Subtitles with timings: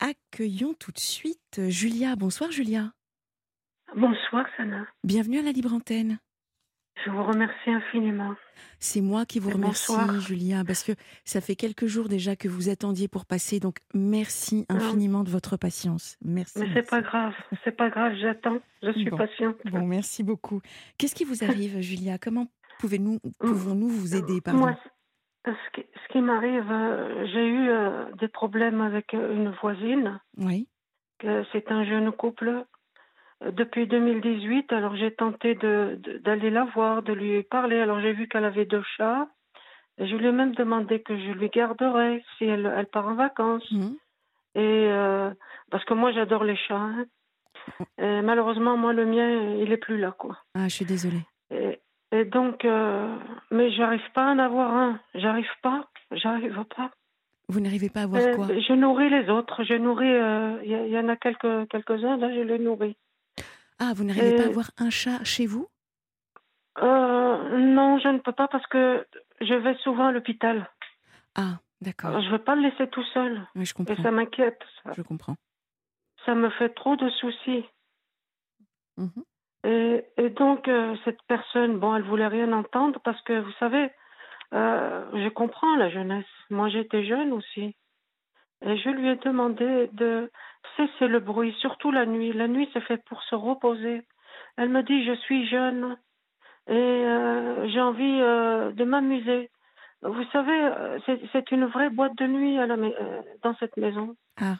[0.00, 2.14] Accueillons tout de suite Julia.
[2.16, 2.92] Bonsoir Julia.
[3.96, 4.86] Bonsoir Sana.
[5.02, 6.18] Bienvenue à la Libre Antenne.
[7.04, 8.34] Je vous remercie infiniment.
[8.80, 10.20] C'est moi qui vous remercie, bonsoir.
[10.20, 10.92] Julia, parce que
[11.24, 14.76] ça fait quelques jours déjà que vous attendiez pour passer, donc merci Non.
[14.76, 16.16] infiniment de votre patience.
[16.24, 16.58] Merci.
[16.58, 17.34] Mais c'est pas grave,
[17.64, 19.16] c'est pas grave, j'attends, je suis Bon.
[19.16, 19.56] patiente.
[19.66, 20.60] Bon, merci beaucoup.
[20.98, 22.18] Qu'est-ce qui vous arrive, Julia?
[22.18, 22.48] Comment
[22.80, 24.58] pouvez-nous, pouvons-nous vous aider pardon?
[24.60, 24.78] Moi,
[25.52, 30.68] ce qui, m'arrive, euh, j'ai eu euh, des problèmes avec euh, une voisine, Oui.
[31.18, 32.64] que c'est un jeune couple.
[33.40, 37.78] Depuis 2018, alors j'ai tenté d'aller la voir, de lui parler.
[37.78, 39.28] Alors j'ai vu qu'elle avait deux chats.
[39.98, 43.70] Je lui ai même demandé que je lui garderais si elle, elle part en vacances.
[43.70, 43.96] Mhm.
[44.56, 45.30] Et euh,
[45.70, 46.74] parce que moi j'adore les chats.
[46.76, 47.04] hein.
[47.98, 50.36] Et malheureusement, moi le mien, il est plus là, quoi.
[50.54, 51.22] Ah, je suis désolée.
[52.18, 53.16] Et, et donc, euh,
[53.50, 55.00] mais j'arrive pas à en avoir un.
[55.14, 55.88] J'arrive pas.
[56.10, 56.90] J'arrive pas.
[57.48, 58.46] Vous n'arrivez pas à voir Euh, quoi?
[58.48, 59.64] je nourris les autres.
[59.64, 60.06] Je nourris.
[60.12, 62.32] euh, Il y, il y en a quelques quelques uns là.
[62.34, 62.96] Je les nourris.
[63.78, 65.68] Ah, vous n'arrivez pas à euh, avoir un chat chez vous?
[66.82, 69.06] Euh, non, je ne peux pas parce que
[69.40, 70.68] je vais souvent à l'hôpital.
[71.34, 72.20] Ah, d'accord.
[72.20, 73.46] Je veux pas le laisser tout seul.
[73.54, 74.02] Oui, je Et comprends.
[74.02, 74.60] ça m'inquiète.
[74.82, 74.92] Ça.
[74.96, 75.36] Je comprends.
[76.26, 77.64] ça me fait trop de soucis.
[78.96, 79.22] Mhm.
[79.64, 80.04] Et,
[80.36, 83.90] donc, euh, cette personne, bon, elle voulait rien entendre parce que, vous savez,
[84.54, 86.26] euh, je comprends la jeunesse.
[86.50, 87.74] Moi, j'étais jeune aussi.
[88.64, 90.30] Et je lui ai demandé de
[90.76, 92.32] cesser le bruit, surtout la nuit.
[92.32, 94.02] La nuit, c'est fait pour se reposer.
[94.56, 95.96] Elle me dit, je suis jeune
[96.66, 99.50] et euh, j'ai envie de m'amuser.
[100.02, 100.70] Vous savez,
[101.32, 102.58] c'est une vraie boîte de nuit
[103.42, 104.14] dans cette maison.
[104.40, 104.56] Ah,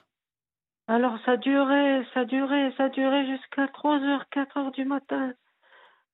[0.88, 5.32] Alors ça durait, ça durait, ça durait jusqu'à 3 heures, 4 heures du matin.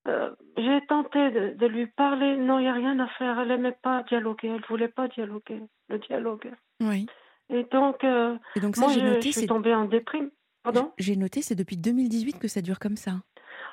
[0.07, 3.49] Euh, J'ai tenté de, de lui parler, non, il n'y a rien à faire, elle
[3.49, 6.53] n'aimait pas dialoguer, elle voulait pas dialoguer, le dialogue.
[6.81, 7.07] oui.
[7.51, 9.85] Et donc, euh, Et donc ça, moi, j'ai je, noté, je suis c'est tombée en
[9.85, 10.31] déprime.
[10.63, 10.93] Pardon?
[10.99, 13.13] J'ai noté, c'est depuis 2018 que ça dure comme ça.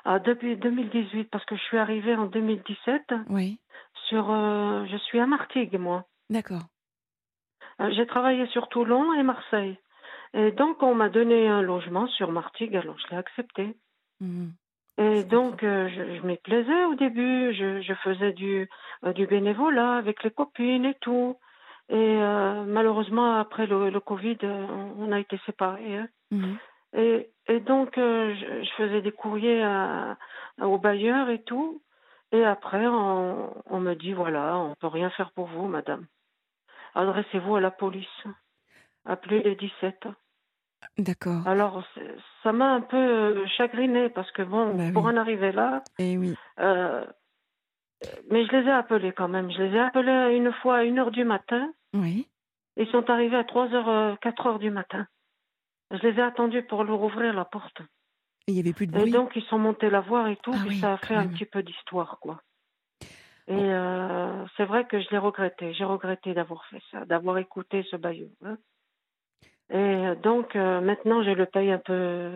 [0.04, 3.60] ah, Depuis 2018, parce que je suis arrivée en 2017, Oui,
[4.08, 6.04] sur, euh, je suis à Martigues, moi.
[6.28, 6.64] d'accord.
[7.92, 9.78] J'ai travaillé sur Toulon et Marseille.
[10.34, 13.76] Et donc, on m'a donné un logement sur Martigues, alors je l'ai accepté.
[14.20, 14.52] Mhm.
[14.98, 17.52] Et donc, euh, je, je m'y plaisais au début.
[17.54, 18.68] Je, je faisais du,
[19.04, 21.36] euh, du bénévolat avec les copines et tout.
[21.88, 25.96] Et euh, malheureusement, après le, le Covid, on on a été séparés.
[25.98, 26.08] hein.
[26.30, 26.56] Mhm.
[26.94, 30.16] Et, et donc, je, je faisais des courriers à,
[30.60, 31.82] à- aux bailleurs et tout.
[32.32, 36.06] Et après, on, on me dit, voilà, on peut rien faire pour vous, madame.
[36.94, 38.24] Adressez-vous à la police.
[39.04, 40.06] Appelez les 17.
[40.98, 41.46] D'accord.
[41.46, 41.82] Alors,
[42.42, 45.12] ça m'a un peu euh, chagrinée parce que, bon, Bah pour oui.
[45.12, 46.34] en arriver là, Eh oui.
[46.60, 47.04] euh,
[48.30, 49.50] mais je les ai appelés quand même.
[49.50, 51.72] Je les ai appelés une fois à 1 heure du matin.
[51.94, 52.28] Oui.
[52.76, 55.06] Ils sont arrivés à 3 heures, euh, 4 heures du matin.
[55.90, 57.80] Je les ai attendus pour leur ouvrir la porte.
[58.48, 59.12] Et il n'y avait plus de Et bruit?
[59.12, 60.52] donc, ils sont montés la voir et tout.
[60.54, 62.40] Ah puis oui, ça a fait un petit peu d'histoire, quoi.
[63.48, 65.74] Et euh, c'est vrai que je l'ai regretté.
[65.74, 68.30] J'ai regretté d'avoir fait ça, d'avoir écouté ce baillot.
[68.44, 68.56] hein.
[69.72, 72.30] Et euh, donc, euh, maintenant, je le paye un peu.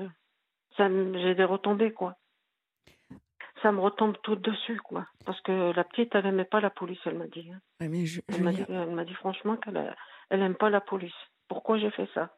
[0.77, 2.17] Ça J'ai des retombées, quoi.
[3.63, 5.07] Ça me retombe tout dessus, quoi.
[5.25, 7.51] Parce que la petite, elle n'aimait pas la police, elle m'a dit.
[7.53, 7.59] hein.
[7.81, 9.95] Ouais, mais je, Elle m'a dit, elle m'a dit franchement qu'elle a-
[10.31, 11.15] elle aime pas la police.
[11.49, 12.31] Pourquoi j'ai fait ça?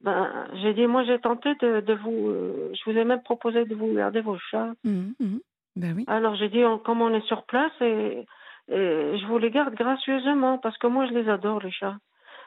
[0.00, 2.28] Ben, j'ai dit, moi, j'ai tenté de, de vous.
[2.28, 4.72] euh, je vous ai même proposé de vous garder vos chats.
[4.84, 5.40] Mhm, mhm.
[5.76, 6.04] Ben oui.
[6.06, 8.24] Alors j'ai dit, on- comme on est sur place, et,
[8.68, 11.96] et je vous les garde gracieusement, parce que moi, je les adore, les chats.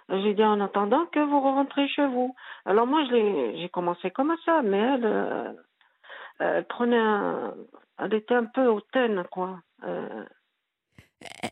[0.09, 2.35] J'ai dit, en attendant que vous rentrez chez vous.
[2.65, 5.53] Alors moi, j'ai commencé comme ça, mais elle, euh,
[6.39, 7.53] elle prenait un...
[7.97, 9.59] Elle était un peu hautaine, quoi.
[9.83, 10.25] Euh,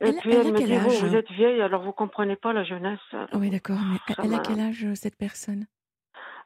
[0.01, 1.03] et puis elle me dit, vous, âge?
[1.03, 2.99] vous êtes vieille, alors vous comprenez pas la jeunesse.
[3.33, 3.77] Oui, d'accord.
[3.91, 5.67] Mais elle a quel âge, euh, cette personne?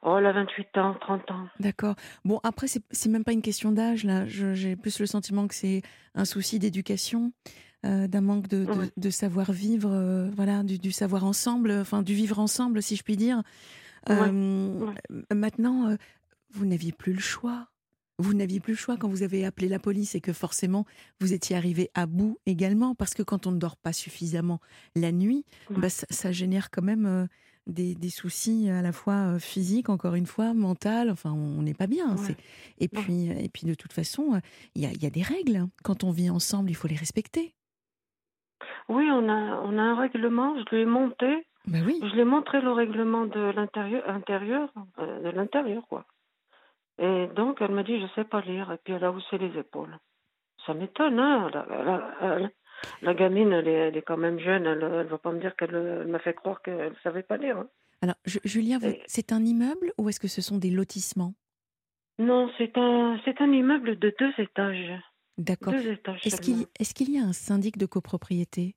[0.02, 1.48] Oh, elle a 28 ans, 30 ans.
[1.60, 1.94] D'accord.
[2.26, 4.26] Bon, après, c'est même pas une question d'âge, là.
[4.26, 5.80] J'ai plus le sentiment que c'est
[6.14, 7.32] un souci d'éducation,
[7.84, 8.90] euh, d'un manque de, de- Ouais.
[8.96, 13.16] de savoir-vivre, euh, voilà, du, du savoir ensemble, enfin, du vivre ensemble, si je puis
[13.16, 13.42] dire.
[14.10, 15.24] Euh, ouais.
[15.34, 15.96] Maintenant,
[16.52, 17.68] vous n'aviez plus le choix.
[18.18, 20.86] Vous n'aviez plus le choix quand vous avez appelé la police et que forcément
[21.20, 24.60] vous étiez arrivé à bout également, parce que quand on ne dort pas suffisamment
[24.94, 25.78] la nuit, Ouais.
[25.80, 27.26] bah, ça, ça génère quand même
[27.66, 31.10] des, des soucis à la fois physiques, encore une fois, mental.
[31.10, 32.14] Enfin, on n'est pas bien.
[32.16, 32.22] Ouais.
[32.24, 32.36] c'est-
[32.78, 34.40] Et puis, et puis de toute façon,
[34.76, 35.66] il y a, il y a des règles.
[35.82, 37.52] Quand on vit ensemble, il faut les respecter.
[38.88, 41.46] Oui, on a, on a un règlement, je lui ai monté.
[41.66, 41.98] Ben oui.
[42.02, 44.68] Je lui ai montré le règlement de l'intérieur, intérieur,
[44.98, 46.04] euh, de l'intérieur, quoi.
[46.98, 48.70] Et donc, elle m'a dit, je sais pas lire.
[48.72, 49.96] Et puis, elle a haussé les épaules.
[50.66, 51.50] Ça m'étonne, hein.
[53.02, 54.66] La, gamine, elle est, elle est quand même jeune.
[54.66, 57.58] Elle, elle va pas me dire qu'elle elle m'a fait croire qu'elle savait pas lire.
[57.58, 57.68] hein.
[58.02, 61.32] Alors, je- Julien, Et- c'est un immeuble ou est-ce que ce sont des lotissements?
[62.18, 64.92] Non, c'est un, c'est un immeuble de deux étages.
[65.38, 65.74] D'accord.
[65.74, 68.74] Est-ce qu'il y a un syndic de copropriété?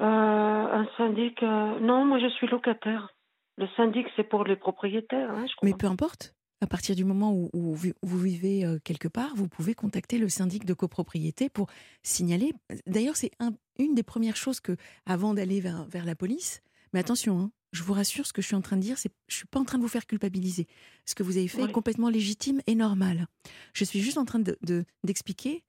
[0.00, 3.14] Euh, un syndic, euh, non, moi je suis locataire.
[3.56, 5.68] Le syndic, c'est pour les propriétaires, hein, je crois.
[5.68, 6.34] Mais peu importe.
[6.60, 10.28] À partir du moment où, où vous vivez euh, quelque part, vous pouvez contacter le
[10.28, 11.68] syndic de copropriété pour
[12.02, 12.52] signaler.
[12.86, 16.62] D'ailleurs, c'est un- une des premières choses que, avant d'aller vers, vers la police,
[16.94, 19.10] mais attention, hein, je vous rassure, ce que je suis en train de dire, c'est
[19.28, 20.66] je suis pas en train de vous faire culpabiliser.
[21.04, 23.26] Ce que vous avez fait est complètement légitime et normal.
[23.74, 25.64] Je suis juste en train de de- d'expliquer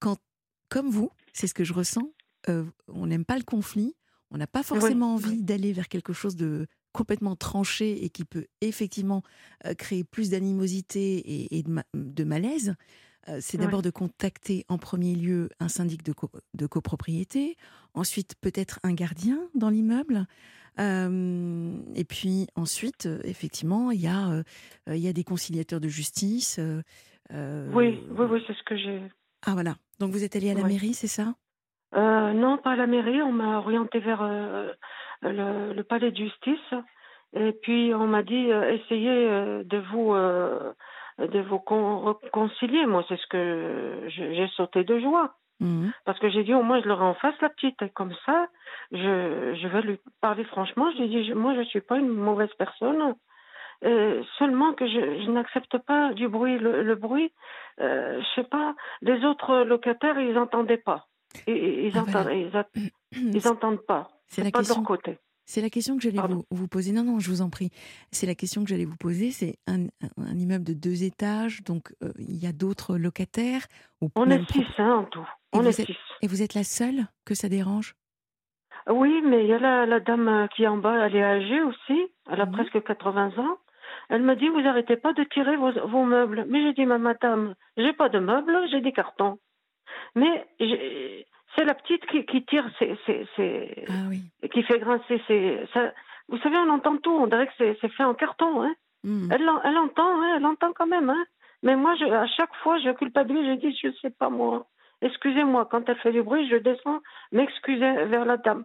[0.00, 0.18] quand,
[0.68, 2.12] comme vous, c'est ce que je ressens.
[2.50, 3.94] euh, on n'aime pas le conflit,
[4.30, 8.46] on n'a pas forcément envie d'aller vers quelque chose de complètement tranché et qui peut
[8.60, 9.22] effectivement
[9.64, 12.74] euh, créer plus d'animosité et, et de, ma- de malaise,
[13.28, 13.64] euh, c'est Ouais.
[13.64, 17.56] d'abord de contacter en premier lieu un syndic de, co- de copropriété,
[17.94, 20.26] ensuite peut-être un gardien dans l'immeuble,
[20.80, 24.42] euh, et puis ensuite, effectivement, il y, a,
[24.88, 26.58] il y a des conciliateurs de justice.
[26.58, 29.02] euh, Oui, oui, oui, c'est ce que j'ai.
[29.46, 30.68] Ah voilà, donc vous êtes allé à la Ouais.
[30.68, 31.34] mairie, c'est ça?
[31.94, 33.22] Euh, non, pas à la mairie.
[33.22, 34.72] On m'a orienté vers euh,
[35.22, 36.74] le, le palais de justice.
[37.36, 39.28] Et puis on m'a dit essayez
[39.64, 40.12] de vous
[41.18, 42.86] de vous con- réconcilier.
[42.86, 45.92] Moi, c'est ce que j'ai sauté de joie Mhm.
[46.04, 47.80] parce que j'ai dit au moins je l'aurai en face la petite.
[47.82, 48.48] Et comme ça,
[48.92, 50.90] je, je vais lui parler franchement.
[50.92, 53.14] Je lui ai dit je- moi je suis pas une mauvaise personne.
[53.84, 56.58] Euh, seulement que je, je n'accepte pas du bruit.
[56.58, 57.32] Le, le bruit,
[57.80, 61.06] euh, je sais pas, les autres locataires, ils n'entendaient pas.
[61.46, 62.32] Ils, ils, Ah, voilà.
[62.32, 62.66] ils, a-
[63.12, 64.08] ils entendent pas.
[64.26, 64.76] C'est pas de question.
[64.76, 65.18] leur côté.
[65.46, 66.92] C'est la question que j'allais vous, vous poser.
[66.92, 67.70] Non, non, je vous en prie.
[68.12, 69.30] C'est la question que j'allais vous poser.
[69.30, 73.66] C'est un, un- un immeuble de deux étages, donc euh, il y a d'autres locataires.
[74.00, 75.20] ou On est six, hein, en tout.
[75.52, 75.96] Et On vous est êtes- six.
[76.22, 77.94] Et vous êtes la seule que ça dérange?
[78.88, 81.22] Oui, mais il y a la, la dame euh, qui est en bas, elle est
[81.24, 82.06] âgée aussi.
[82.30, 83.58] Elle a presque 80 ans.
[84.10, 86.44] Elle me dit, vous arrêtez pas de tirer vos, vos meubles.
[86.48, 89.38] Mais j'ai dit, ma madame, j'ai pas de meubles, j'ai des cartons.
[90.14, 90.46] Mais
[91.56, 94.20] c'est la petite qui, qui tire, ses, ses- ses- Ah oui.
[94.54, 95.66] Qui fait grincer ses...
[95.74, 95.92] ça-
[96.30, 97.12] vous savez, on entend tout.
[97.12, 98.62] On dirait que c'est fait en carton.
[98.62, 98.74] Hein.
[99.04, 99.28] Mhm.
[99.30, 101.10] Elle, elle entend, hein, elle entend quand même.
[101.10, 101.24] Hein.
[101.62, 103.44] Mais moi, je, à chaque fois, je culpabilise.
[103.46, 104.64] Je dis, je sais pas moi.
[105.02, 107.00] Excusez-moi, quand elle fait du bruit, je descends
[107.32, 108.64] m'excuser vers la dame.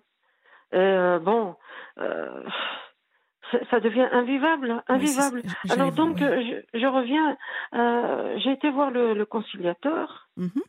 [0.74, 1.56] Euh, bon,
[1.98, 2.44] euh,
[3.72, 5.42] ça, devient invivable, invivable.
[5.72, 7.36] Alors donc, je, je reviens.
[7.74, 10.30] euh, J'ai été voir le, le conciliateur.
[10.38, 10.62] Mhm.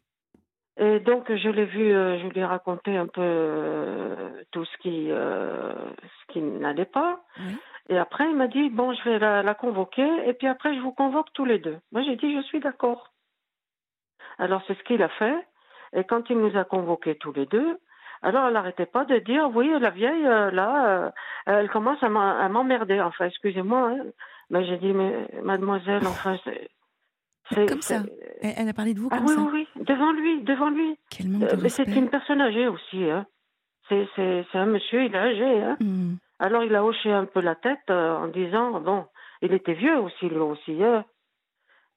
[0.82, 4.76] Et donc, je l'ai vu, euh, je lui ai raconté un peu euh, tout ce
[4.78, 7.20] qui, euh, ce qui n'allait pas.
[7.38, 7.54] Oui.
[7.90, 10.80] Et après, il m'a dit, bon, je vais la, la convoquer, et puis après, je
[10.80, 11.78] vous convoque tous les deux.
[11.92, 13.12] Moi, j'ai dit, je suis d'accord.
[14.38, 15.36] Alors, c'est ce qu'il a fait.
[15.92, 17.78] Et quand il nous a convoqués tous les deux,
[18.22, 21.10] alors elle n'arrêtait pas de dire, oui, la vieille, euh, là, euh,
[21.46, 23.00] elle commence à m'emmerder.
[23.02, 23.90] Enfin, excusez-moi.
[23.90, 24.04] hein.
[24.50, 26.70] Mais j'ai dit, mais mademoiselle, enfin, c'est...
[27.54, 28.02] c'est- Comme ça.
[28.02, 29.40] c'est- Elle, a parlé de vous Ah comme oui, ça.
[29.52, 30.96] oui, oui, devant lui, devant lui.
[31.10, 31.98] Quel manque Euh, de mais c'est respect.
[32.00, 33.04] une personne âgée aussi.
[33.10, 33.26] Hein.
[33.88, 35.62] C'est, c'est, c'est un monsieur, il est âgé.
[35.62, 35.76] Hein.
[35.80, 36.16] Mhm.
[36.38, 39.04] Alors il a hoché un peu la tête euh, en disant, bon,
[39.42, 40.82] il était vieux aussi, lui aussi.
[40.82, 41.04] Hein.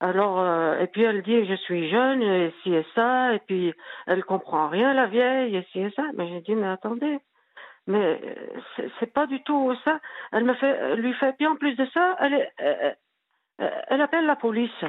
[0.01, 3.73] Alors, euh, et puis elle dit, je suis jeune, et ci et ça, et puis
[4.05, 6.03] elle comprend rien, la vieille, et ci et ça.
[6.15, 7.19] Mais j'ai dit, mais attendez,
[7.87, 9.99] mais euh, c'est, pas du tout ça.
[10.33, 12.91] Elle me fait, lui fait, puis en plus de ça, elle, est, euh,
[13.61, 14.83] euh, elle appelle la police.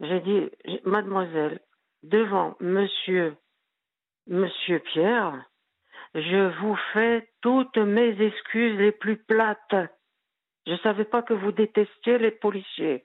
[0.00, 0.50] J'ai dit,
[0.84, 1.60] mademoiselle,
[2.02, 3.36] devant monsieur,
[4.26, 5.44] monsieur Pierre,
[6.14, 9.74] je vous fais toutes mes excuses les plus plates.
[10.66, 13.04] Je ne savais pas que vous détestiez les policiers.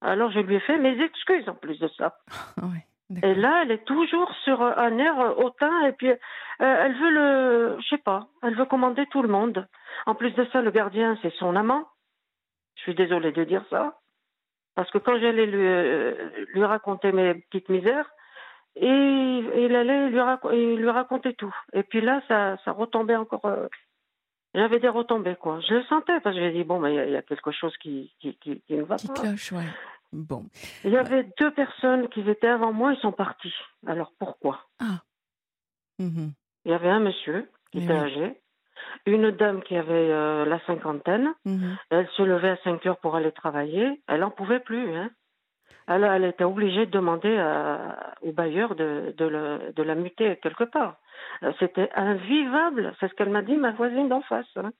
[0.00, 2.16] Alors je lui ai fait mes excuses en plus de ça.
[3.14, 3.18] Ah.
[3.22, 6.16] Et là, elle est toujours sur un air hautain et puis euh,
[6.58, 9.68] elle veut le, je sais pas, elle veut commander tout le monde.
[10.06, 11.86] En plus de ça, le gardien, c'est son amant.
[12.76, 13.98] Je suis désolée de dire ça.
[14.74, 18.10] Parce que quand j'allais lui, lui raconter mes petites misères,
[18.76, 21.54] et il allait lui, lui raconter tout.
[21.74, 23.44] Et puis là, ça, ça retombait encore.
[23.44, 23.68] euh,
[24.54, 25.60] J'avais des retombées, quoi.
[25.60, 27.22] Je le sentais, parce que j'ai dit, bon, mais il y a- il y, a
[27.22, 29.14] quelque chose qui, qui, qui, qui ne va Qui pas.
[29.14, 29.64] cloche, ouais.
[30.12, 30.44] Bon.
[30.84, 33.54] Il y avait deux personnes qui étaient avant moi, ils sont partis.
[33.86, 34.60] Alors pourquoi?
[35.98, 36.32] Mhm.
[36.64, 37.98] Il y avait un monsieur qui était oui.
[37.98, 38.40] âgé,
[39.06, 41.32] une dame qui avait euh, la cinquantaine.
[41.44, 41.76] Mhm.
[41.90, 44.00] Elle se levait à 5 heures pour aller travailler.
[44.08, 44.94] Elle n'en pouvait plus.
[44.94, 45.10] Hein.
[45.88, 50.36] Elle, elle était obligée de demander à- au bailleur de, de, le- de la muter
[50.42, 50.96] quelque part.
[51.42, 52.94] Euh, C'était invivable.
[53.00, 54.46] C'est ce qu'elle m'a dit, ma voisine d'en face.
[54.56, 54.70] hein.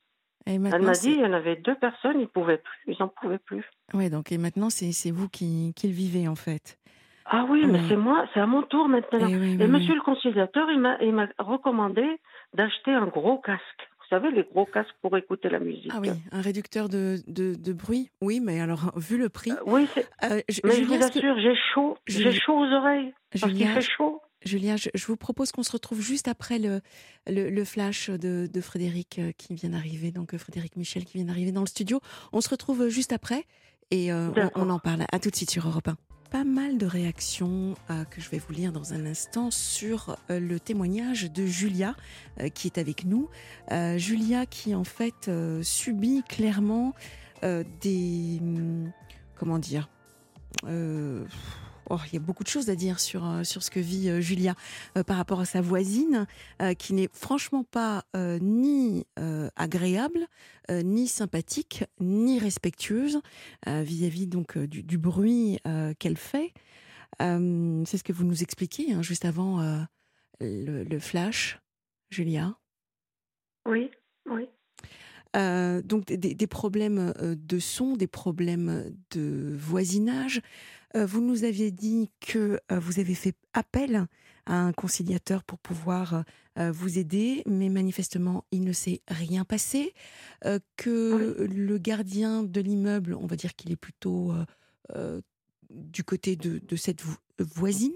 [0.46, 3.06] Et Elle m'a dit, il y en avait deux personnes, ils pouvaient plus, ils n'en
[3.08, 3.64] pouvaient plus.
[3.94, 6.78] Ouais, donc et maintenant c'est vous qui, qui le vivez en fait.
[7.26, 9.28] Ah oui, mais c'est moi, c'est à mon tour maintenant.
[9.30, 9.94] Eh oui, Et oui, monsieur oui.
[9.98, 12.04] le conciliateur, il m'a recommandé
[12.54, 13.88] d'acheter un gros casque.
[14.12, 15.90] Vous savez, les gros casques pour écouter la musique.
[15.90, 18.10] Ah oui, un réducteur de, de, de bruit.
[18.20, 19.52] Oui, mais alors, vu le prix.
[19.64, 21.96] oui, mais je vous assure, j'ai chaud.
[22.06, 23.14] J'ai chaud aux oreilles.
[23.30, 24.20] Parce qu'il fait chaud.
[24.44, 26.82] Julien, je, vous propose qu'on se retrouve juste après le,
[27.26, 31.60] le, flash de, de, Frédéric qui vient d'arriver, donc Frédéric Michel qui vient d'arriver dans
[31.60, 32.00] le studio.
[32.34, 33.44] On se retrouve juste après
[33.90, 35.04] et on, on, en parle.
[35.10, 35.96] À tout de suite sur Europe 1
[36.32, 40.40] pas mal de réactions euh, que je vais vous lire dans un instant sur euh,
[40.40, 41.94] le témoignage de Julia
[42.40, 43.28] euh, qui est avec nous.
[43.98, 45.30] Julia qui en fait
[45.62, 46.94] subit clairement
[47.42, 48.38] des...
[48.40, 48.92] Hum,
[49.36, 49.88] comment dire
[51.94, 54.08] Oh, il y a beaucoup de choses à dire sur, euh, sur ce que vit
[54.08, 54.54] euh, Julia
[54.96, 56.26] euh, par rapport à sa voisine,
[56.78, 59.04] qui n'est franchement pas ni
[59.56, 60.26] agréable,
[60.70, 63.20] ni sympathique, ni respectueuse
[63.66, 65.58] vis-à-vis donc du, bruit
[65.98, 66.52] qu'elle fait.
[67.18, 69.86] C'est ce que vous nous expliquez hein, juste avant
[70.40, 71.60] le, flash,
[72.10, 72.54] Julia?
[73.66, 73.90] Oui,
[74.26, 74.48] oui.
[75.34, 80.42] Donc des, des, problèmes de son, des problèmes de voisinage,
[80.96, 84.06] euh, vous nous aviez dit que euh, vous avez fait appel
[84.46, 86.24] à un conciliateur pour pouvoir
[86.58, 89.94] euh, vous aider, mais manifestement, il ne s'est rien passé,
[90.76, 94.32] que le gardien de l'immeuble, on va dire qu'il est plutôt
[95.70, 97.02] du côté de, cette
[97.38, 97.94] voisine.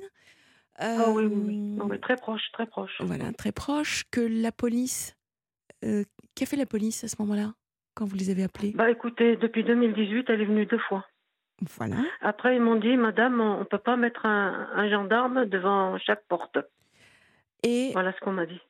[0.80, 2.00] Oui, oui, oui.
[2.00, 2.92] très proche, très proche.
[3.00, 4.04] Voilà, très proche.
[4.10, 5.16] Que la police.
[6.36, 7.54] Qu'a fait la police à ce moment-là,
[7.94, 8.72] quand vous les avez appelés?
[8.74, 11.06] Bah écoutez, depuis 2018, elle est venue deux fois.
[11.78, 11.96] Voilà.
[12.20, 16.58] Après, ils m'ont dit, Madame, on ne peut pas mettre un, gendarme devant chaque porte.
[17.62, 18.60] Et voilà ce qu'on m'a dit.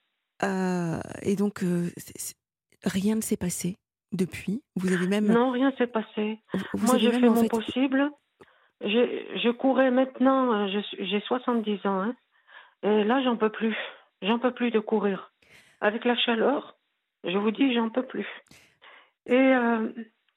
[0.45, 1.91] Euh, et donc, euh,
[2.85, 3.77] rien ne s'est passé
[4.13, 4.63] depuis?
[4.77, 5.27] Vous avez même.
[5.27, 6.39] Non, rien ne s'est passé.
[6.75, 8.13] Moi, j'ai fait mon possible.
[8.81, 12.01] Je, courais maintenant, euh, j'ai 70 ans.
[12.01, 12.15] Hein.
[12.85, 13.77] et là, j'en peux plus.
[14.23, 15.33] J'en peux plus de courir.
[15.81, 16.76] Avec la chaleur,
[17.25, 18.27] je vous dis, j'en peux plus.
[19.27, 19.55] Et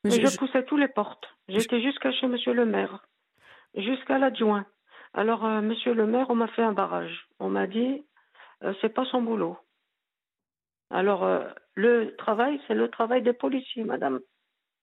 [0.05, 1.27] je, poussais tous les portes.
[1.47, 3.05] J'étais jusqu'à chez Monsieur le maire,
[3.75, 4.65] jusqu'à l'adjoint.
[5.13, 7.27] Alors, euh, Monsieur le maire, on m'a fait un barrage.
[7.39, 8.05] On m'a dit,
[8.63, 9.57] euh, c'est pas son boulot.
[10.91, 11.43] Alors, euh,
[11.75, 14.19] le travail, c'est le travail des policiers, madame.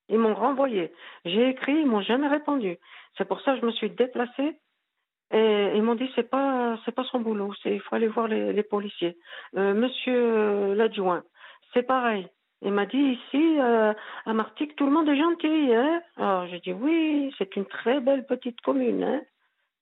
[0.08, 0.92] Ils m'ont renvoyé.
[1.24, 2.76] J'ai écrit, ils m'ont jamais répondu.
[3.16, 4.58] C'est pour ça que je me suis déplacée.
[5.32, 8.28] Et ils m'ont dit c'est pas c'est pas son boulot, c'est il faut aller voir
[8.28, 9.18] les, les policiers.
[9.54, 11.24] monsieur l'adjoint,
[11.72, 12.28] c'est pareil.
[12.62, 13.92] Il m'a dit ici, euh,
[14.24, 15.74] à Martigues, tout le monde est gentil.
[15.74, 19.04] Hein Alors j'ai dit oui, c'est une très belle petite commune.
[19.04, 19.22] Hein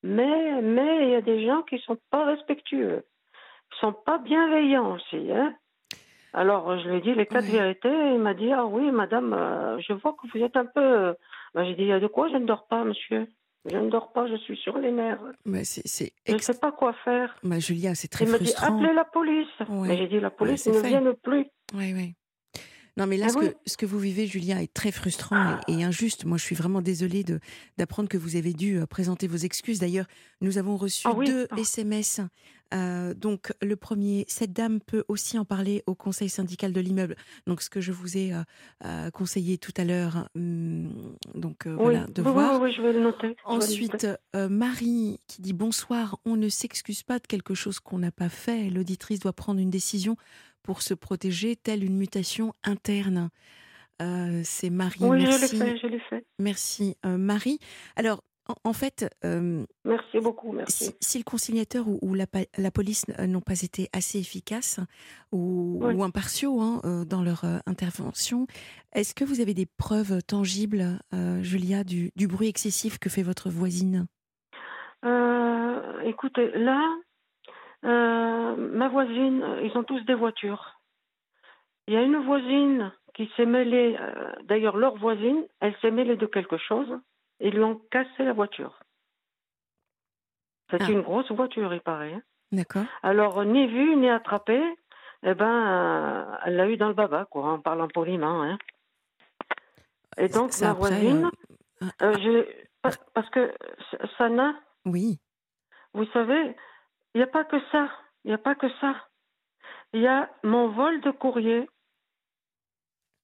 [0.03, 3.05] mais mais il y a des gens qui sont pas respectueux,
[3.73, 5.33] qui sont pas bienveillants aussi.
[5.33, 5.55] Hein
[6.35, 8.13] alors je lui ai dit les quatre vérités.
[8.13, 11.15] Il m'a dit ah oui madame, euh, je vois que vous êtes un peu.
[11.55, 13.29] Ben, j'ai dit il y a de quoi je ne dors pas monsieur.
[13.71, 15.21] Je ne dors pas, je suis sur les nerfs.
[15.47, 17.35] Mais c'est, Je ne sais pas quoi faire.
[17.43, 18.67] Mais Julia, c'est très frustrant.
[18.67, 19.89] Il m'a dit appelez la police.
[19.89, 21.47] Mais j'ai dit la police ne vient plus.
[21.75, 22.15] Oui, oui.
[22.97, 25.83] Non, mais là, ah ce, que, ce, que, vous vivez, Julien, est très frustrant et,
[25.83, 26.25] injuste.
[26.25, 27.41] Moi, je suis vraiment désolée de,
[27.77, 29.81] d'apprendre que vous avez dû euh, présenter vos excuses.
[29.81, 30.07] D'ailleurs,
[30.41, 32.21] nous avons reçu ah deux SMS.
[32.73, 37.17] Euh, donc, le premier, cette dame peut aussi en parler au conseil syndical de l'immeuble.
[37.49, 38.33] Donc, ce que je vous ai
[38.85, 42.61] euh, conseillé tout à l'heure, hum, donc voilà, de voir.
[42.61, 43.37] Oui, je vais le noter.
[43.45, 46.19] Ensuite, Marie qui dit bonsoir.
[46.25, 48.71] On ne s'excuse pas de quelque chose qu'on n'a pas fait.
[48.71, 50.17] L'auditrice doit prendre une décision
[50.65, 53.31] pour se protéger, telle une mutation interne.
[54.03, 54.99] Euh, c'est Marie.
[55.03, 55.57] Oui, merci.
[55.57, 56.27] je l'ai fait, je l'ai fait.
[56.41, 57.61] Merci euh, Marie.
[57.95, 58.25] Alors,
[58.65, 60.95] en, fait, euh, merci beaucoup, merci.
[61.01, 62.27] Si, le conciliateur ou, la,
[62.71, 64.81] police n'ont pas été assez efficaces
[65.33, 68.47] ou, impartiaux hein, dans leur intervention,
[68.95, 70.99] est-ce que vous avez des preuves tangibles,
[71.41, 74.07] Julia, du, du, bruit excessif que fait votre voisine?
[76.05, 76.83] Écoutez, là,
[77.85, 80.81] euh, ma voisine, euh, ils ont tous des voitures.
[81.87, 86.17] Il y a une voisine qui s'est mêlée, euh, d'ailleurs leur voisine, elle s'est mêlée
[86.17, 86.99] de quelque chose
[87.41, 88.81] et lui ont cassé la voiture.
[90.71, 90.91] C'est ah.
[90.91, 92.15] une grosse voiture, il paraît.
[92.15, 92.23] Hein.
[92.53, 92.85] D'accord.
[93.03, 94.61] Alors, ni vu, ni attrapé,
[95.23, 98.43] eh ben, elle l'a eu dans le baba, quoi, en parlant poliment.
[98.43, 98.59] Hein.
[100.17, 101.31] Et donc, ma voisine,
[103.13, 103.53] parce que
[104.17, 104.55] Sana,
[104.87, 105.21] oui.
[105.93, 106.57] vous savez,
[107.15, 107.89] il n'y a pas que ça.
[108.25, 108.95] Il n'y a pas que ça.
[109.93, 111.69] Il y a mon vol de courrier.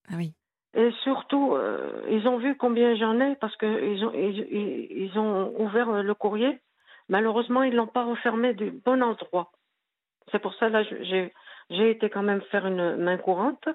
[0.09, 0.35] Ah oui.
[0.75, 6.03] Et surtout, euh, ils ont vu combien j'en ai parce qu'ils ont, ils, ont ouvert
[6.03, 6.61] le courrier.
[7.09, 9.51] Malheureusement, ils ne l'ont pas refermé du bon endroit.
[10.31, 11.33] C'est pour ça, là, j'ai,
[11.71, 13.69] j'ai été quand même faire une main courante.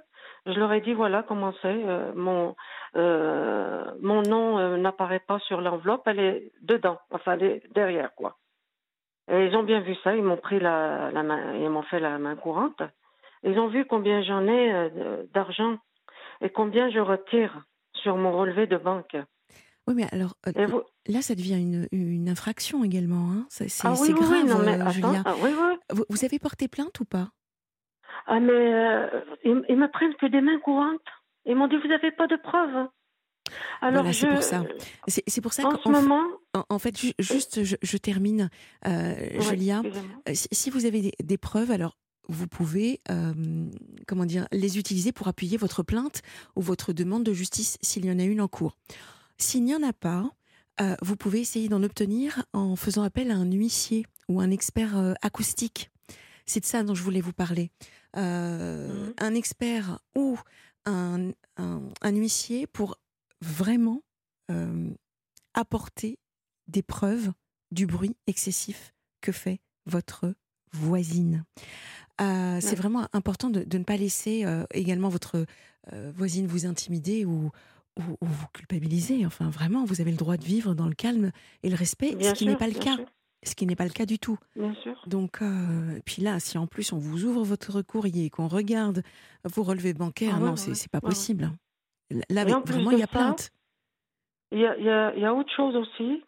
[0.45, 1.83] Je leur ai dit, voilà comment c'est.
[1.85, 2.55] Euh, mon,
[2.95, 8.37] euh, mon nom n'apparaît pas sur l'enveloppe, elle est dedans, enfin, elle est derrière, quoi.
[9.31, 11.99] Et ils ont bien vu ça, ils m'ont pris la, la main, ils m'ont fait
[11.99, 12.81] la main courante.
[13.43, 15.77] Ils ont vu combien j'en ai euh, d'argent
[16.41, 17.63] et combien je retire
[17.93, 19.15] sur mon relevé de banque.
[19.87, 20.35] Oui, mais alors
[20.67, 20.81] vous...
[21.07, 23.31] là, ça devient une, une infraction également.
[23.31, 23.45] Hein.
[23.49, 25.21] C'est ah, oui, grave, oui, non, mais Julia.
[25.25, 25.51] Ah, oui.
[25.91, 27.29] Vous, vous, avez porté plainte ou pas?
[28.25, 29.07] Ah, mais euh,
[29.43, 31.01] ils, ils, me prennent que des mains courantes.
[31.45, 32.87] Ils m'ont dit, vous n'avez pas de preuves.
[33.81, 34.19] Alors, voilà, je...
[34.21, 34.63] c'est pour ça.
[35.07, 36.23] C'est pour ça en ce moment.
[36.69, 38.49] En, fait, ju juste, je, je termine,
[38.87, 39.81] euh, Ouais, Julia.
[39.83, 40.21] excusez-moi.
[40.35, 41.97] Si, si vous avez des, des preuves, alors
[42.27, 43.69] vous pouvez, euh,
[44.07, 46.21] comment dire, les utiliser pour appuyer votre plainte
[46.55, 48.77] ou votre demande de justice s'il y en a une en cours.
[49.37, 50.31] S'il n'y en a pas,
[50.81, 54.97] euh, vous pouvez essayer d'en obtenir en faisant appel à un huissier ou un expert
[54.97, 55.91] euh, acoustique.
[56.47, 57.69] C'est de ça dont je voulais vous parler.
[58.17, 59.13] Euh, Mhm.
[59.19, 60.39] Un expert ou
[60.85, 62.97] un, un, un huissier pour
[63.41, 64.01] vraiment
[64.51, 64.89] euh,
[65.53, 66.17] apporter
[66.67, 67.31] des preuves
[67.71, 70.33] du bruit excessif que fait votre
[70.71, 71.43] voisine.
[72.21, 75.45] Euh, C'est vraiment important de, de ne pas laisser euh, également votre
[75.93, 77.51] euh, voisine vous intimider ou,
[77.97, 79.25] ou, ou vous culpabiliser.
[79.25, 81.31] Enfin, vraiment, vous avez le droit de vivre dans le calme
[81.63, 82.95] et le respect, Bien ce qui n'est pas le cas.
[82.95, 83.05] sûr,
[83.43, 84.37] Ce qui n'est pas le cas du tout.
[84.55, 85.01] bien sûr.
[85.07, 85.41] Donc,
[86.05, 89.03] puis là, si en plus on vous ouvre votre courrier, qu'on regarde
[89.43, 91.51] vos relevés bancaires, Ah ouais, non, ouais, c'est pas possible.
[92.29, 93.51] Là, vraiment, il y a plainte.
[94.51, 96.23] Y y, il y a autre chose aussi.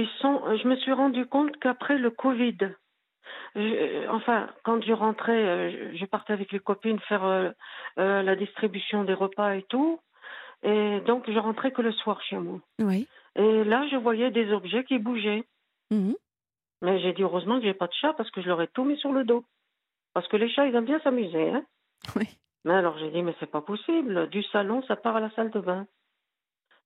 [0.00, 2.56] Ils sont, je me suis rendu compte qu'après le Covid,
[3.56, 7.50] je- enfin, quand je rentrais, euh, je partais avec les copines faire euh,
[7.98, 9.98] euh, la distribution des repas et tout.
[10.62, 12.60] Et donc, je rentrais que le soir chez moi.
[12.80, 13.08] Oui.
[13.36, 15.44] Et là, je voyais des objets qui bougeaient.
[15.90, 16.14] Mhm.
[16.82, 18.84] Mais j'ai dit heureusement que j'ai pas de chat parce que je leur ai tout
[18.84, 19.44] mis sur le dos.
[20.14, 21.50] Parce que les chats, ils aiment bien s'amuser.
[21.50, 21.64] Hein
[22.16, 22.26] Oui.
[22.64, 24.28] mais alors j'ai dit, mais c'est pas possible.
[24.30, 25.86] Du salon, ça part à la salle de bain.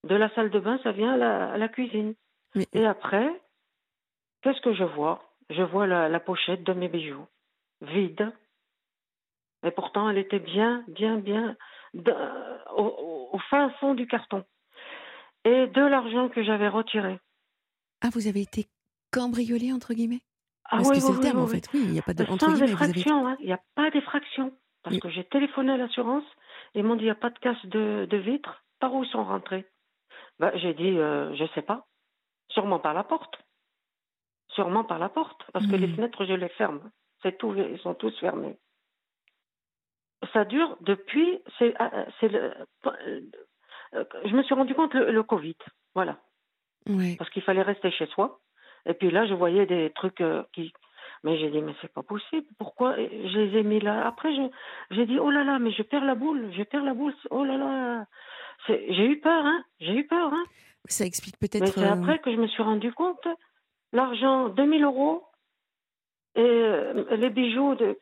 [0.05, 2.15] De la salle de bain, ça vient à la, à la cuisine.
[2.55, 3.29] Mais Et après,
[4.43, 5.23] qu'est-ce que je vois?
[5.51, 7.27] Je vois la, la pochette de mes bijoux,
[7.81, 8.33] vide.
[9.65, 11.57] Et pourtant, elle était bien, bien, bien
[12.77, 14.45] au, au- fin fond du carton.
[15.45, 17.19] Et de l'argent que j'avais retiré.
[18.01, 18.67] ah, vous avez été
[19.13, 20.23] cambriolé entre guillemets?
[20.65, 21.69] Ah Parce oui, que c'est oui, le terme oui, en fait.
[21.75, 22.93] Oui, il n'y a pas de Sans avez
[23.27, 23.37] hein.
[23.41, 24.53] il n'y a pas d'effraction.
[24.83, 26.25] Parce Mais- que j'ai téléphoné à l'assurance,
[26.75, 28.65] ils m'ont dit il n'y a pas de casse de, de vitre.
[28.81, 29.65] Par où ils sont rentrés?
[30.41, 31.87] Bah, J'ai dit euh, je sais pas.
[32.49, 33.39] Sûrement par la porte.
[34.49, 35.43] Sûrement par la porte.
[35.53, 35.97] Parce que les Mhm.
[35.97, 36.91] fenêtres, je les ferme.
[37.23, 38.59] C'est tout, ils sont tous fermés.
[40.33, 41.43] Ça dure depuis.
[41.59, 42.55] C'est, euh, c'est le,
[42.87, 45.57] euh, je me suis rendu compte le, le Covid.
[45.95, 46.19] Voilà
[47.17, 48.41] parce qu'il fallait rester chez soi.
[48.87, 50.73] Et puis là, je voyais des trucs euh, qui.
[51.25, 52.47] Mais j'ai dit, mais c'est pas possible.
[52.59, 52.97] Pourquoi?
[52.97, 54.51] Je les ai mis là Après, je-
[54.95, 57.15] j'ai dit, oh là là, mais je perds la boule, je perds la boule.
[57.31, 58.07] Oh là là.
[58.69, 59.65] J'ai eu peur, hein.
[59.81, 60.45] J'ai eu peur, hein.
[60.87, 61.75] Ça explique Mais peut-être.
[61.75, 63.27] c'est euh, après que je me suis rendu compte.
[63.93, 65.23] L'argent, 2000 euros,
[66.35, 67.99] et euh, les bijoux, de,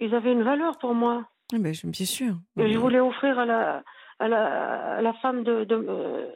[0.00, 1.26] ils avaient une valeur pour moi.
[1.52, 2.34] ah ben, je- bien sûr.
[2.56, 3.82] Et Mais- je voulais offrir à la,
[4.18, 6.26] à la, à la femme de, de, euh,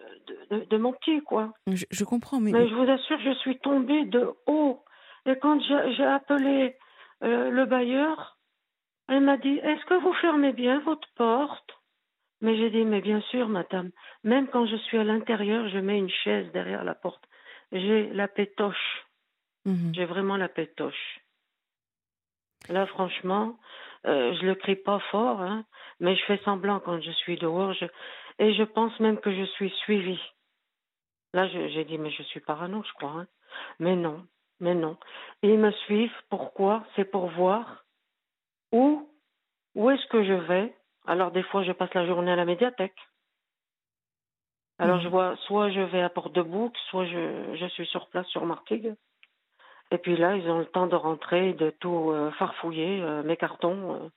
[0.50, 1.52] de, de- de mon petit, quoi.
[1.72, 4.82] je, je comprends, mais, Mais je vous assure, je suis tombée de haut.
[5.28, 6.74] Et quand j'ai appelé
[7.22, 8.38] euh, le bailleur,
[9.08, 11.70] elle m'a dit Est-ce que vous fermez bien votre porte?
[12.40, 13.90] Mais j'ai dit Mais bien sûr, madame.
[14.24, 17.22] Même quand je suis à l'intérieur, je mets une chaise derrière la porte.
[17.72, 19.04] J'ai la pétoche.
[19.66, 19.92] Mhm.
[19.94, 21.20] J'ai vraiment la pétoche.
[22.70, 23.58] Là, franchement,
[24.06, 25.64] euh, je le crie pas fort, hein,
[26.00, 27.74] mais je fais semblant quand je suis dehors.
[27.74, 27.84] je-
[28.38, 30.20] Et je pense même que je suis suivie.
[31.34, 33.10] Là, j'ai dit, mais je suis parano, je crois.
[33.10, 33.26] hein.
[33.78, 34.26] Mais non,
[34.60, 34.96] mais non.
[35.42, 36.12] Ils me suivent.
[36.30, 36.84] Pourquoi?
[36.96, 37.84] C'est pour voir
[38.72, 39.08] où,
[39.74, 40.74] où est-ce que je vais.
[41.06, 42.96] Alors, des fois, je passe la journée à la médiathèque.
[44.78, 48.46] Alors, je vois, soit je vais à Porte-de-Bouc, soit je, je suis sur place sur
[48.46, 48.94] Martigues.
[49.90, 53.36] Et puis là, ils ont le temps de rentrer, de tout euh, farfouiller, euh, mes
[53.36, 53.94] cartons.
[53.94, 54.08] euh.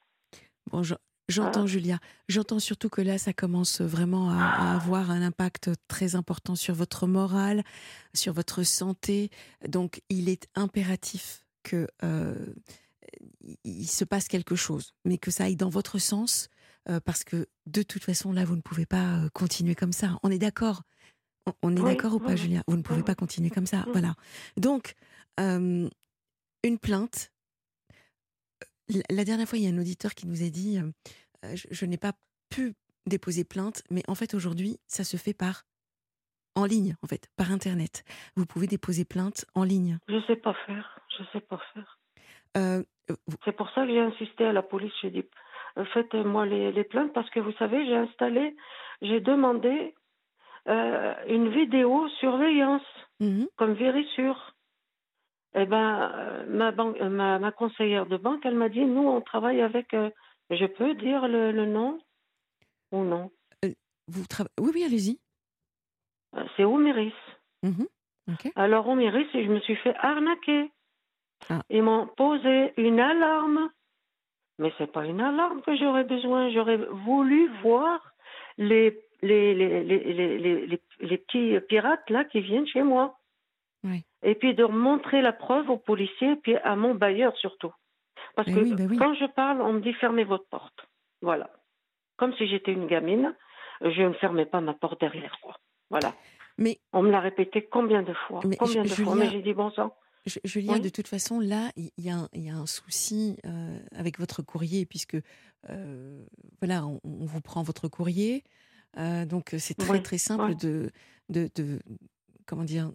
[0.71, 0.83] Bon,
[1.31, 1.99] j'entends, Julia.
[2.27, 6.75] J'entends surtout que là, ça commence vraiment à, à avoir un impact très important sur
[6.75, 7.63] votre morale,
[8.13, 9.29] sur votre santé.
[9.67, 12.35] Donc, il est impératif que euh,
[13.63, 16.49] il- se passe quelque chose, mais que ça aille dans votre sens,
[16.89, 20.17] euh, parce que de toute façon, là, vous ne pouvez pas euh, continuer comme ça.
[20.23, 20.83] On est d'accord?
[21.47, 22.37] On- On est Oui, d'accord ou pas, oui.
[22.37, 22.63] Julia?
[22.67, 23.79] Vous ne pouvez pas continuer comme ça.
[23.79, 23.91] Mhm.
[23.91, 24.15] Voilà.
[24.57, 24.95] Donc,
[25.39, 25.89] euh,
[26.63, 27.31] une plainte.
[29.09, 30.77] La dernière fois, il y a un auditeur qui nous a dit
[31.43, 32.13] Je, je n'ai pas
[32.49, 32.73] pu
[33.05, 35.63] déposer plainte, mais en fait, aujourd'hui, ça se fait par.
[36.53, 38.03] En ligne, en fait, par Internet.
[38.35, 39.99] Vous pouvez déposer plainte en ligne.
[40.09, 40.99] Je sais pas faire.
[41.17, 41.97] Je sais pas faire.
[42.57, 44.91] Euh, vous- C'est pour ça que j'ai insisté à la police.
[45.01, 45.23] J'ai dit,
[45.77, 48.53] euh, faites-moi les, les plaintes parce que vous savez, j'ai installé,
[49.01, 49.95] j'ai demandé
[50.67, 52.83] euh, une vidéo surveillance
[53.21, 53.47] Mhm.
[53.55, 54.53] comme vérissure.
[55.55, 59.07] Eh ben, euh, ma, banque, euh, ma, ma conseillère de banque, elle m'a dit, nous,
[59.07, 60.09] on travaille avec euh,
[60.51, 61.97] Je peux dire le, le nom
[62.91, 63.31] ou non?
[63.65, 63.69] Euh,
[64.07, 65.19] vous trava- Oui, oui, allez-y.
[66.35, 67.13] Euh, C'est Omiris.
[67.63, 67.87] Mhm.
[68.31, 68.51] Ok.
[68.55, 70.69] Alors Omiris, je me suis fait arnaquer.
[71.49, 71.61] Ah.
[71.69, 73.69] Ils m'ont posé une alarme.
[74.59, 76.51] Mais c'est pas une alarme que j'aurais besoin.
[76.51, 78.13] J'aurais voulu voir
[78.57, 83.17] les, les, les, les, les, les, les- les petits pirates là qui viennent chez moi.
[83.83, 84.03] Oui.
[84.21, 87.73] Et puis de montrer la preuve aux policiers et puis à mon bailleur surtout.
[88.35, 88.97] Parce que oui, oui.
[88.97, 90.87] quand je parle, on me dit fermez votre porte.
[91.21, 91.49] Voilà.
[92.17, 93.35] Comme si j'étais une gamine,
[93.81, 95.57] je ne fermais pas ma porte derrière quoi.
[95.89, 96.13] Voilà.
[96.57, 98.41] Mais On me l'a répété combien de fois?
[98.45, 99.15] Mais Combien de fois?
[99.15, 99.95] Mais j'ai dit bon sang.
[100.27, 100.81] Je- Julien, Oui.
[100.81, 104.19] de toute façon, là, il y, a un- il y a un souci euh, avec
[104.19, 105.17] votre courrier, puisque
[105.69, 106.23] euh,
[106.61, 108.43] voilà, on, on vous prend votre courrier.
[108.97, 110.91] Euh, donc, c'est très, Oui, très simple de,
[111.29, 111.79] de-
[112.45, 112.91] Comment dire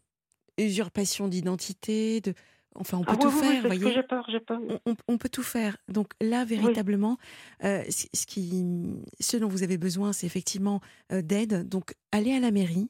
[0.59, 2.21] Usurpation d'identité.
[2.21, 2.35] De,
[2.79, 4.61] enfin, on peut Ah tout oui, oui, oui, faire, voyez j'ai peur, j'ai peur.
[4.69, 5.77] on, on- on peut tout faire.
[5.89, 7.19] Donc là, véritablement,
[7.65, 8.65] euh, ce, ce qui,
[9.21, 10.81] ce dont vous avez besoin, c'est effectivement
[11.13, 11.69] euh, d'aide.
[11.69, 12.89] Donc allez à la mairie,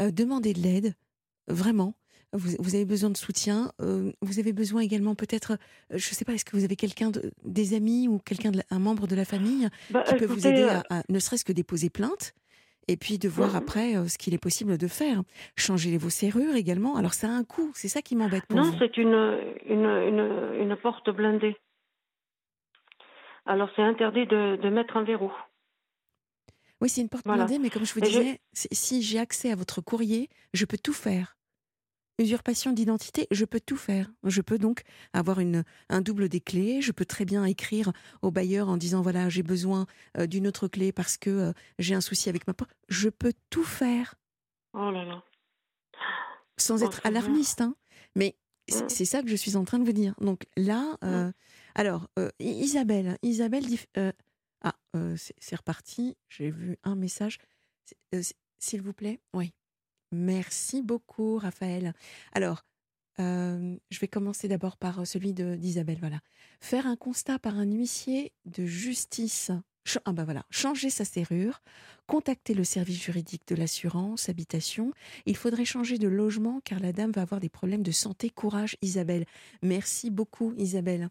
[0.00, 0.94] euh, demandez de l'aide,
[1.48, 1.94] vraiment.
[2.32, 3.72] Vous, vous avez besoin de soutien.
[3.80, 5.56] euh, vous avez besoin également peut-être,
[5.90, 8.60] je ne sais pas, est-ce que vous avez quelqu'un, de, des amis ou quelqu'un, de
[8.70, 11.52] un membre de la famille Bah, qui peut vous aider à, à ne serait-ce que
[11.52, 12.34] déposer plainte?
[12.88, 13.56] Et puis de voir Mhm.
[13.56, 15.22] après euh, ce qu'il est possible de faire.
[15.56, 16.96] Changer vos serrures également.
[16.96, 20.60] Alors ça a un coût, c'est ça qui m'embête pour Non, c'est une, une, une,
[20.62, 21.56] une porte blindée.
[23.44, 25.32] Alors c'est interdit de, de mettre un verrou.
[26.80, 27.44] Oui, c'est une porte Voilà.
[27.44, 30.92] blindée, mais comme je vous disais, si j'ai accès à votre courrier, je peux tout
[30.92, 31.35] faire.
[32.18, 34.10] Usurpation d'identité, je peux tout faire.
[34.24, 36.80] Je peux donc avoir une, un double des clés.
[36.80, 39.86] Je peux très bien écrire au bailleur en disant voilà, j'ai besoin
[40.18, 42.70] euh, d'une autre clé parce que euh, j'ai un souci avec ma porte.
[42.88, 44.14] Je peux tout faire
[44.72, 45.22] Oh là là.
[46.56, 47.60] sans Oh, être alarmiste.
[47.60, 47.76] hein.
[48.14, 48.34] Mais
[48.68, 48.88] c'est Mm.
[48.88, 50.14] c'est ça que je suis en train de vous dire.
[50.20, 51.30] Donc là, euh,
[51.74, 53.80] alors, euh, I- Isabelle, Isabelle dit.
[54.62, 54.74] ah,
[55.14, 56.16] c'est reparti.
[56.30, 57.38] J'ai vu un message.
[58.58, 59.20] S'il vous plaît?
[59.34, 59.52] Oui.
[60.12, 61.92] Merci beaucoup, Raphaël.
[62.32, 62.62] Alors,
[63.18, 65.98] euh, je vais commencer d'abord par euh, celui d'Isabelle.
[66.00, 66.20] Voilà.
[66.60, 69.50] Faire un constat par un huissier de justice.
[70.04, 70.26] Ah bah.
[70.50, 71.62] Changer sa serrure.
[72.06, 74.92] Contacter le service juridique de l'assurance, habitation.
[75.26, 78.30] Il faudrait changer de logement car la dame va avoir des problèmes de santé.
[78.30, 79.26] Courage, Isabelle.
[79.62, 81.08] Merci beaucoup, Isabelle.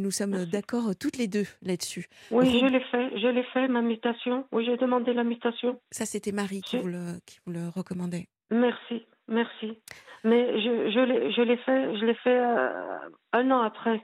[0.00, 0.50] Nous sommes Merci.
[0.50, 2.06] d'accord euh, toutes les deux là-dessus.
[2.30, 4.46] Oui, je l'ai fait, je l'ai fait, ma mutation.
[4.52, 5.80] Oui, j'ai demandé la mutation.
[5.90, 8.26] Ça, c'était Marie qui vous, le, qui vous le recommandait.
[8.50, 9.78] Merci, merci.
[10.24, 12.98] Mais je, je l'ai, je l'ai fait, je l'ai fait euh,
[13.32, 14.02] un an après.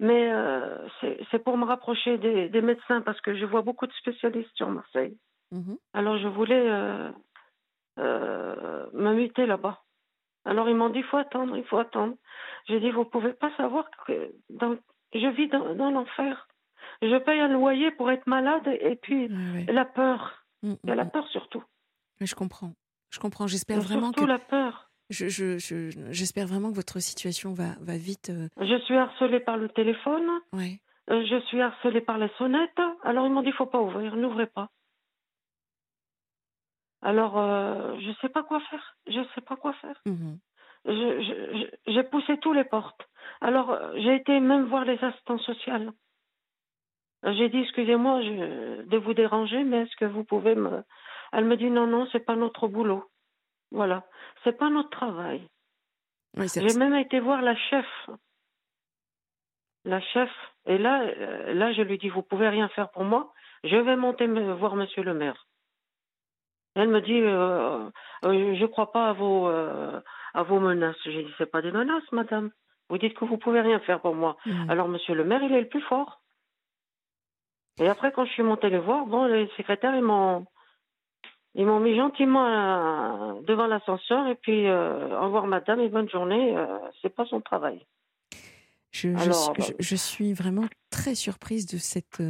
[0.00, 0.86] Mais euh,
[1.30, 4.68] c'est, pour me rapprocher des, des médecins parce que je vois beaucoup de spécialistes sur
[4.68, 5.16] Marseille.
[5.50, 5.76] Mhm.
[5.92, 7.10] Alors je voulais euh,
[7.98, 9.82] euh, me muter là-bas.
[10.44, 12.14] Alors ils m'ont dit il faut attendre, il faut attendre.
[12.68, 14.76] J'ai dit vous pouvez pas savoir que dans,
[15.14, 16.48] je vis dans, dans l'enfer.
[17.02, 19.66] Je paye un loyer pour être malade et puis ouais.
[19.72, 20.44] la peur.
[20.62, 21.10] Mm, Il y a mm, la mm.
[21.10, 21.62] peur surtout.
[22.20, 22.72] Mais je comprends.
[23.10, 23.46] Je comprends.
[23.46, 24.90] J'espère vraiment que surtout la peur.
[25.10, 28.30] je, je, je- j'espère vraiment que votre situation va, va vite.
[28.30, 30.28] euh, Je suis harcelée par le téléphone.
[30.52, 30.80] ouais.
[31.10, 32.80] euh, je suis harcelée par les sonnettes.
[33.04, 34.68] Alors ils m'ont dit il faut pas ouvrir, n'ouvrez pas.
[37.00, 38.96] Alors euh, je sais pas quoi faire.
[39.06, 40.02] Je sais pas quoi faire.
[40.88, 43.08] J'ai poussé tous les portes.
[43.40, 45.92] Alors, euh, j'ai été même voir les assistants sociales.
[47.24, 50.82] Euh, J'ai dit, excusez-moi de vous déranger, mais est-ce que vous pouvez me...
[51.32, 53.04] Elle me dit, non, non, c'est pas notre boulot.
[53.70, 54.04] Voilà,
[54.44, 55.46] c'est pas notre travail.
[56.36, 57.86] Oui, J'ai même été voir la chef.
[59.84, 60.30] La chef.
[60.66, 63.32] Et là, euh, là, je lui dis, vous pouvez rien faire pour moi.
[63.64, 65.46] Je vais monter me voir monsieur le maire.
[66.74, 67.88] Elle me dit, euh,
[68.24, 70.00] euh, je crois pas à vos, euh,
[70.34, 70.96] à vos menaces.
[71.04, 72.50] J'ai dit, c'est pas des menaces, madame.
[72.88, 74.36] Vous dites que vous pouvez rien faire pour moi.
[74.46, 74.70] Mhm.
[74.70, 76.22] Alors, monsieur le maire, il est le plus fort.
[77.80, 80.46] Et après, quand je suis montée les voir, bon, les secrétaires, ils m'ont,
[81.54, 86.56] ils m'ont mis gentiment devant l'ascenseur et puis au revoir, madame, et bonne journée.
[87.02, 87.86] c'est pas son travail.
[88.90, 92.20] je, alors, je- je suis vraiment très surprise de cette,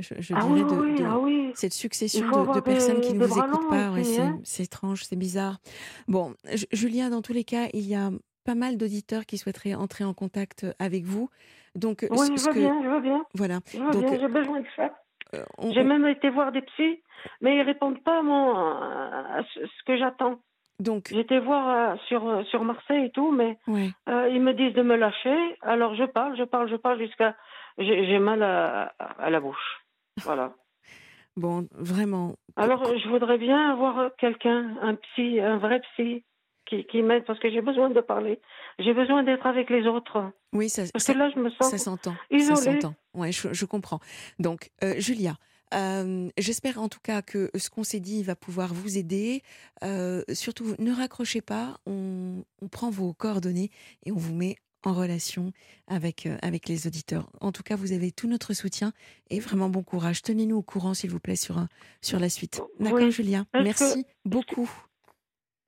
[0.00, 1.50] je, je ah dirais, oui, de, ah oui.
[1.54, 3.90] cette succession de, personnes des- qui ne vous écoutent pas.
[3.90, 4.02] Ouais,
[4.44, 5.58] c'est, étrange, c'est bizarre.
[6.08, 6.34] Bon,
[6.72, 8.10] Julien, dans tous les cas, il y a
[8.44, 11.28] pas mal d'auditeurs qui souhaiteraient entrer en contact avec vous.
[11.74, 13.24] Donc, Oui, ce- je veux que- bien, je veux bien.
[13.34, 13.58] voilà.
[13.72, 14.90] Je veux Donc, bien, j'ai besoin de ça.
[15.34, 17.02] euh, on- J'ai même été voir des psys,
[17.40, 20.40] mais ils répondent pas à, mon, à ce que j'attends.
[20.80, 23.90] donc, été voir euh, sur, euh, sur Marseille et tout, mais ouais.
[24.08, 25.36] euh, ils me disent de me lâcher.
[25.60, 27.36] Alors je parle, je parle, je parle jusqu'à.
[27.78, 29.79] J'ai j'ai mal à, à la bouche.
[30.24, 30.54] Voilà.
[31.36, 32.34] Bon, vraiment.
[32.56, 36.24] Alors je voudrais bien avoir quelqu'un, un psy, un vrai psy,
[36.66, 38.40] qui, qui m'aide parce que j'ai besoin de parler.
[38.78, 40.30] J'ai besoin d'être avec les autres.
[40.52, 42.14] Oui, ça, Parce ça, que là, je me sens ça s'entend.
[42.38, 42.94] Ça s'entend.
[43.14, 44.00] Ouais, je, je comprends.
[44.38, 45.34] Donc, euh, Julia,
[45.74, 49.42] euh, j'espère en tout cas que ce qu'on s'est dit va pouvoir vous aider.
[49.84, 51.78] Euh, surtout, ne raccrochez pas.
[51.86, 53.70] On, on prend vos coordonnées
[54.06, 55.52] et on vous met en relation
[55.86, 57.28] avec, euh, avec les auditeurs.
[57.40, 58.92] En tout cas, vous avez tout notre soutien
[59.28, 60.22] et vraiment bon courage.
[60.22, 61.64] Tenez-nous au courant, s'il vous plaît, sur, euh,
[62.00, 62.62] sur la suite.
[62.78, 63.10] D'accord, Oui.
[63.12, 64.70] Julia Merci beaucoup.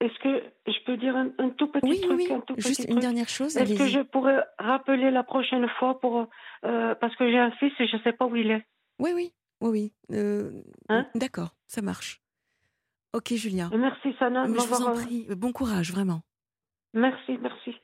[0.01, 2.81] Est-ce que je peux dire un, un tout petit Oui, truc oui, un tout juste
[2.81, 3.01] petit une truc?
[3.03, 3.57] dernière chose.
[3.57, 6.27] Est-ce que je pourrais rappeler la prochaine fois pour
[6.65, 8.67] euh, parce que j'ai un fils et je ne sais pas où il est.
[8.99, 9.93] Oui, oui, oui, oui.
[10.17, 10.51] Euh,
[10.89, 11.07] Hein?
[11.15, 12.21] D'accord, ça marche.
[13.13, 13.71] Ok, Julien.
[13.73, 14.89] Et merci Sana je vous m'avoir.
[14.89, 16.23] en prie, bon courage, vraiment.
[16.95, 17.75] Merci, merci.